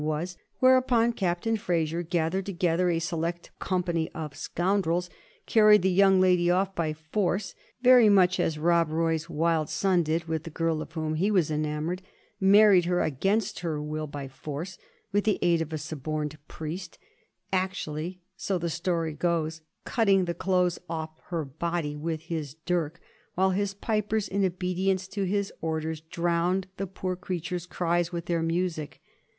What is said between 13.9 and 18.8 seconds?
by force, with the aid of a suborned priest, actually, so the